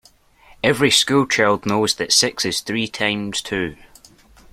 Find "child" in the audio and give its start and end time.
1.27-1.67